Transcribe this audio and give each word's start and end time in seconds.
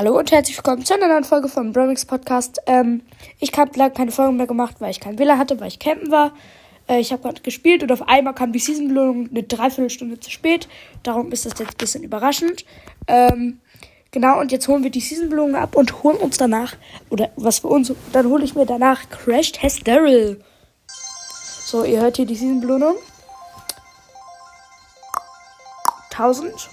Hallo 0.00 0.18
und 0.18 0.32
herzlich 0.32 0.56
willkommen 0.56 0.82
zu 0.82 0.94
einer 0.94 1.08
neuen 1.08 1.24
Folge 1.24 1.46
vom 1.46 1.74
Bromix 1.74 2.06
Podcast. 2.06 2.58
Ähm, 2.64 3.02
ich 3.38 3.52
habe 3.58 3.78
lange 3.78 3.92
keine 3.92 4.10
Folgen 4.10 4.38
mehr 4.38 4.46
gemacht, 4.46 4.76
weil 4.78 4.92
ich 4.92 4.98
kein 4.98 5.18
Villa 5.18 5.36
hatte, 5.36 5.60
weil 5.60 5.68
ich 5.68 5.78
campen 5.78 6.10
war. 6.10 6.32
Äh, 6.88 7.00
ich 7.00 7.12
habe 7.12 7.20
gerade 7.20 7.42
gespielt 7.42 7.82
und 7.82 7.92
auf 7.92 8.08
einmal 8.08 8.32
kam 8.32 8.50
die 8.50 8.60
Season-Belohnung 8.60 9.28
eine 9.28 9.42
Dreiviertelstunde 9.42 10.18
zu 10.18 10.30
spät. 10.30 10.68
Darum 11.02 11.32
ist 11.32 11.44
das 11.44 11.52
jetzt 11.58 11.72
ein 11.72 11.76
bisschen 11.76 12.02
überraschend. 12.02 12.64
Ähm, 13.08 13.60
genau, 14.10 14.40
und 14.40 14.52
jetzt 14.52 14.68
holen 14.68 14.82
wir 14.82 14.90
die 14.90 15.00
Season-Belohnung 15.00 15.56
ab 15.56 15.76
und 15.76 16.02
holen 16.02 16.16
uns 16.16 16.38
danach, 16.38 16.76
oder 17.10 17.28
was 17.36 17.58
für 17.58 17.68
uns, 17.68 17.92
dann 18.14 18.26
hole 18.26 18.42
ich 18.42 18.54
mir 18.54 18.64
danach 18.64 19.02
Crash 19.10 19.52
Test 19.52 19.86
Daryl. 19.86 20.42
So, 21.66 21.84
ihr 21.84 22.00
hört 22.00 22.16
hier 22.16 22.24
die 22.24 22.36
Season-Belohnung. 22.36 22.96
1000. 26.12 26.70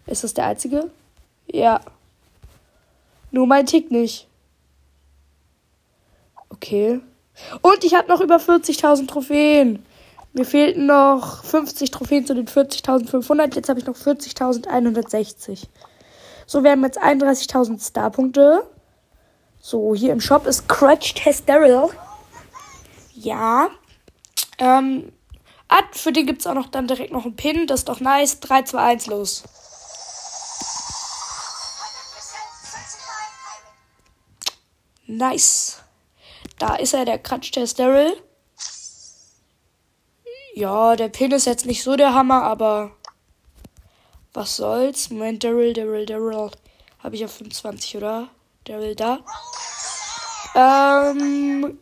Ist 0.06 0.24
das 0.24 0.34
der 0.34 0.48
einzige? 0.48 0.90
Ja. 1.48 1.82
Nur 3.32 3.48
mein 3.48 3.66
Tick 3.66 3.92
nicht. 3.92 4.28
Okay. 6.50 7.00
Und 7.62 7.84
ich 7.84 7.94
habe 7.94 8.10
noch 8.10 8.22
über 8.22 8.38
40.000 8.38 9.08
Trophäen. 9.08 9.86
Mir 10.34 10.46
fehlten 10.46 10.86
noch 10.86 11.44
50 11.44 11.92
Trophäen 11.92 12.26
zu 12.26 12.36
den 12.36 12.48
40.500. 12.48 13.56
Jetzt 13.56 13.70
habe 13.70 13.80
ich 13.80 13.86
noch 13.86 13.96
40.160. 13.96 15.68
So, 16.46 16.64
wir 16.64 16.72
haben 16.72 16.84
jetzt 16.84 17.02
31.000 17.02 17.88
Starpunkte. 17.88 18.64
So, 19.62 19.94
hier 19.94 20.14
im 20.14 20.22
Shop 20.22 20.46
ist 20.46 20.68
Crutch 20.70 21.14
Test 21.16 21.48
Daryl. 21.50 21.90
Ja. 23.14 23.70
Ähm, 24.58 25.12
ah, 25.68 25.84
für 25.92 26.14
den 26.14 26.26
gibt 26.26 26.42
es 26.42 26.48
auch 26.48 26.54
noch 26.54 26.68
dann 26.68 26.88
direkt 26.88 27.12
noch 27.12 27.26
einen 27.26 27.36
Pin. 27.36 27.68
Das 27.68 27.82
ist 27.82 27.90
doch 27.90 28.00
nice. 28.00 28.40
3, 28.40 28.64
2, 28.64 28.78
1, 28.80 29.08
los. 29.08 29.44
Nice. 35.08 35.82
Da 36.58 36.76
ist 36.76 36.94
er, 36.94 37.04
der 37.04 37.20
Crutch 37.20 37.52
Test 37.52 37.80
Daryl. 37.80 38.16
Ja, 40.56 40.96
der 40.96 41.10
Pin 41.10 41.32
ist 41.32 41.46
jetzt 41.46 41.66
nicht 41.66 41.84
so 41.84 41.96
der 41.96 42.14
Hammer, 42.14 42.44
aber 42.44 42.92
was 44.34 44.56
soll's? 44.56 45.10
Moment, 45.10 45.44
Daryl, 45.44 45.74
Daryl, 45.74 46.06
Daryl. 46.06 46.52
Habe 47.00 47.16
ich 47.16 47.26
auf 47.26 47.34
25, 47.34 47.98
oder? 47.98 48.30
Daryl 48.70 48.96
da. 48.96 49.20
Ähm. 50.54 51.80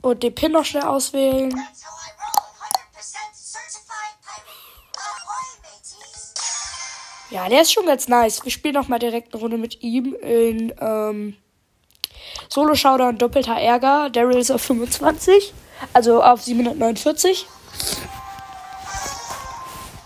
Und 0.00 0.22
den 0.22 0.34
Pin 0.34 0.52
noch 0.52 0.64
schnell 0.64 0.84
auswählen. 0.84 1.54
Ja, 7.30 7.48
der 7.48 7.62
ist 7.62 7.72
schon 7.72 7.86
ganz 7.86 8.08
nice. 8.08 8.42
Wir 8.44 8.50
spielen 8.50 8.74
noch 8.74 8.88
mal 8.88 8.98
direkt 8.98 9.32
eine 9.32 9.42
Runde 9.42 9.58
mit 9.58 9.82
ihm 9.82 10.14
in 10.14 10.74
ähm, 10.80 11.36
Solo 12.48 12.74
Showdown 12.74 13.18
doppelter 13.18 13.54
Ärger. 13.54 14.10
Daryl 14.10 14.38
ist 14.38 14.50
auf 14.50 14.62
25, 14.62 15.52
also 15.92 16.22
auf 16.22 16.42
749. 16.42 17.46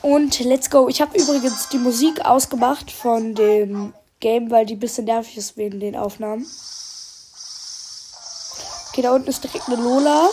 Und 0.03 0.41
let's 0.41 0.69
go. 0.69 0.89
Ich 0.89 1.00
habe 1.00 1.16
übrigens 1.16 1.69
die 1.69 1.78
Musik 1.78 2.25
ausgemacht 2.25 2.91
von 2.91 3.34
dem 3.34 3.93
Game, 4.21 4.50
weil 4.50 4.66
die 4.66 4.75
ein 4.75 4.81
bisschen 4.81 5.04
nervig 5.04 5.37
ist 5.37 5.56
wegen 5.56 5.81
den 5.81 5.97
Aufnahmen. 5.97 6.47
Okay, 8.88 9.03
da 9.03 9.12
unten 9.12 9.28
ist 9.28 9.44
direkt 9.44 9.69
eine 9.69 9.77
Lola. 9.77 10.31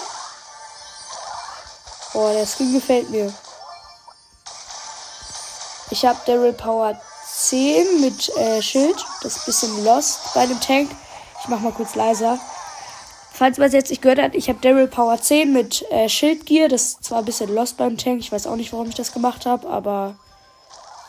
Boah, 2.14 2.32
der 2.32 2.46
Skin 2.46 2.74
gefällt 2.74 3.10
mir. 3.10 3.34
Ich 5.90 6.06
habe 6.06 6.20
Daryl 6.26 6.54
Power 6.54 7.00
10 7.26 8.02
mit 8.02 8.30
äh, 8.38 8.62
Schild. 8.62 8.96
Das 9.22 9.36
ist 9.36 9.42
ein 9.42 9.46
bisschen 9.46 9.84
lost 9.84 10.34
bei 10.34 10.46
dem 10.46 10.60
Tank. 10.62 10.90
Ich 11.42 11.48
mach 11.50 11.60
mal 11.60 11.72
kurz 11.72 11.96
leiser. 11.96 12.40
Falls 13.34 13.58
man 13.58 13.68
es 13.68 13.74
jetzt 13.74 13.90
nicht 13.90 14.02
gehört 14.02 14.22
hat, 14.22 14.36
ich 14.36 14.48
habe 14.48 14.60
Daryl 14.62 14.88
Power 14.88 15.20
10 15.20 15.52
mit 15.52 15.84
äh, 15.92 16.08
Schildgear. 16.08 16.70
Das 16.70 16.84
ist 16.84 17.04
zwar 17.04 17.20
ein 17.20 17.26
bisschen 17.26 17.54
lost 17.54 17.78
beim 17.78 17.98
Tank. 17.98 18.20
Ich 18.22 18.32
weiß 18.32 18.48
auch 18.48 18.56
nicht, 18.56 18.72
warum 18.72 18.88
ich 18.88 18.96
das 18.96 19.12
gemacht 19.12 19.46
habe, 19.46 19.68
aber 19.68 20.16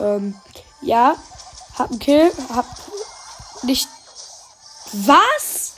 ähm, 0.00 0.34
ja. 0.80 1.14
Hab 1.78 1.90
einen 1.90 1.98
Kill. 1.98 2.30
Hab 2.54 2.66
nicht. 3.62 3.88
Was? 4.92 5.74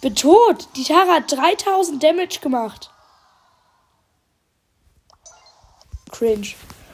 Bin 0.00 0.14
tot. 0.14 0.68
Die 0.76 0.84
Tara 0.84 1.16
hat 1.16 1.32
3000 1.32 2.02
Damage 2.02 2.40
gemacht. 2.40 2.90
Cringe. 6.10 6.48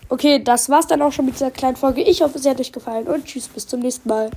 Okay, 0.09 0.43
das 0.43 0.69
war's 0.69 0.87
dann 0.87 1.03
auch 1.03 1.13
schon 1.13 1.27
mit 1.27 1.35
dieser 1.35 1.51
kleinen 1.51 1.77
Folge. 1.77 2.03
Ich 2.03 2.23
hoffe, 2.23 2.39
es 2.39 2.47
hat 2.47 2.61
euch 2.61 2.73
gefallen 2.73 3.07
und 3.07 3.25
tschüss, 3.25 3.49
bis 3.49 3.67
zum 3.67 3.81
nächsten 3.81 4.09
Mal. 4.09 4.31